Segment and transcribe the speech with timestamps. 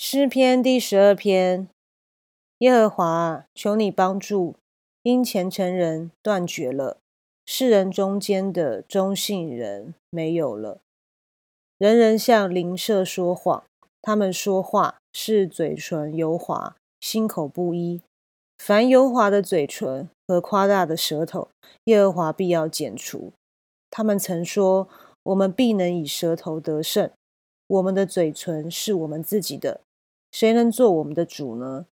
[0.00, 1.68] 诗篇第十二篇，
[2.58, 4.54] 耶和华，求你帮助，
[5.02, 6.98] 因虔诚人断绝了，
[7.44, 10.78] 世人中间的忠信人没有了。
[11.78, 13.64] 人人向邻舍说谎，
[14.00, 18.00] 他们说话是嘴唇油滑，心口不一。
[18.56, 21.48] 凡油滑的嘴唇和夸大的舌头，
[21.84, 23.32] 耶和华必要剪除。
[23.90, 24.88] 他们曾说
[25.24, 27.10] ：“我们必能以舌头得胜。”
[27.66, 29.82] 我们的嘴唇是我们自己的，
[30.38, 31.86] 谁能做我们的主呢？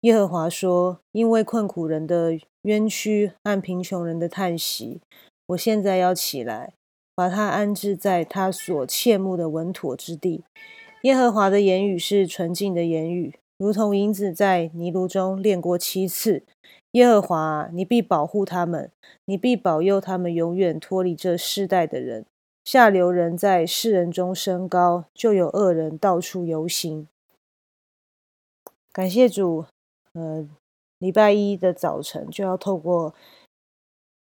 [0.00, 5.02] 耶和华说：“因为困苦人的冤屈和贫穷人的叹息，
[5.48, 6.72] 我现在要起来，
[7.14, 10.44] 把他安置在他所切慕的稳妥之地。”
[11.04, 16.42] 耶和华的言语是纯净的言语，如同银子在泥炉中炼过七次。
[16.92, 18.90] 耶和华，你必保护他们，
[19.26, 22.24] 你必保佑他们，永远脱离这世代的人。
[22.64, 27.08] 下流人在世人中升高，就有恶人到处游行。
[28.94, 29.66] 感谢主，
[30.12, 30.48] 呃，
[30.98, 33.12] 礼拜一的早晨就要透过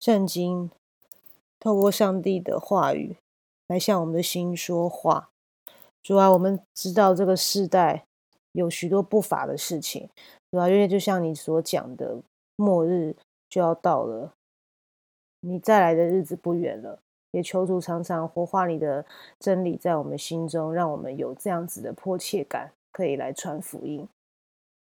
[0.01, 0.71] 圣经，
[1.61, 3.19] 透过上帝的话语
[3.67, 5.29] 来向我们的心说话。
[6.03, 8.07] 主啊，我们知道这个世代
[8.53, 10.09] 有许多不法的事情，
[10.51, 12.23] 主要因为就像你所讲的，
[12.57, 13.15] 末日
[13.51, 14.33] 就要到了，
[15.41, 16.99] 你再来的日子不远了。
[17.33, 19.05] 也求主常常活化你的
[19.39, 24.09] 真理在我们心中，让我们有这样子的迫切感，可以来传福音。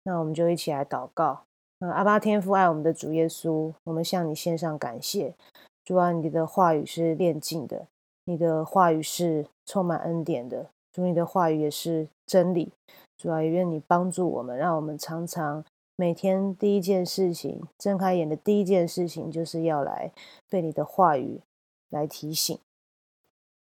[0.08, 1.42] 那我们就一起来祷告。
[1.80, 5.36] 嗯，阿巴天父爱我们的主耶稣，我们向你献上感谢。
[5.84, 7.86] 主啊，你的话语是炼净的，
[8.24, 10.70] 你的话语是充满恩典的。
[10.94, 12.72] 主，你的话语也是真理。
[13.18, 15.66] 主啊，也愿你帮助我们，让我们常常
[15.98, 20.12] 每天第一件事情，睁开眼的第一件事情，就是要来
[20.50, 21.42] 被你的话语。
[21.90, 22.60] 来提醒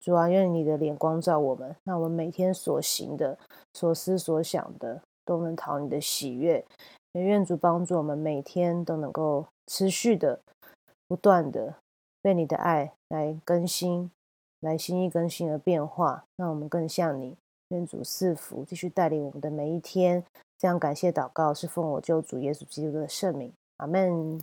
[0.01, 3.37] 主啊，愿你的脸光照我们，那我们每天所行的、
[3.73, 6.65] 所思所想的，都能讨你的喜悦。
[7.13, 10.39] 愿主帮助我们，每天都能够持续的、
[11.07, 11.75] 不断的
[12.23, 14.09] 被你的爱来更新，
[14.61, 17.35] 来心意更新而变化，让我们更像你。
[17.69, 20.23] 愿主赐福，继续带领我们的每一天。
[20.57, 23.53] 这样感谢祷告，是奉我救主耶稣基督的圣名。
[23.77, 24.41] 阿门。